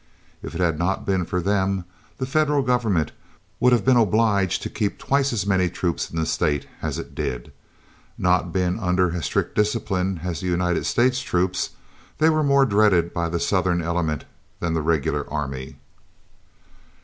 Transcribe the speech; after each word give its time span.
If 0.41 0.55
it 0.55 0.61
had 0.61 0.79
not 0.79 1.05
been 1.05 1.25
for 1.25 1.39
them, 1.43 1.85
the 2.17 2.25
Federal 2.25 2.63
government 2.63 3.11
would 3.59 3.71
have 3.71 3.85
been 3.85 3.97
obliged 3.97 4.63
to 4.63 4.69
keep 4.71 4.97
twice 4.97 5.31
as 5.31 5.45
many 5.45 5.69
troops 5.69 6.09
in 6.09 6.15
the 6.19 6.25
state 6.25 6.65
as 6.81 6.97
it 6.97 7.13
did. 7.13 7.51
Not 8.17 8.51
being 8.51 8.79
under 8.79 9.15
as 9.15 9.25
strict 9.25 9.53
discipline 9.55 10.21
as 10.23 10.39
the 10.39 10.47
United 10.47 10.87
States 10.87 11.21
troops, 11.21 11.75
they 12.17 12.31
were 12.31 12.41
more 12.41 12.65
dreaded 12.65 13.13
by 13.13 13.29
the 13.29 13.39
Southern 13.39 13.79
element 13.83 14.25
than 14.59 14.73
the 14.73 14.81
regular 14.81 15.31
army. 15.31 15.75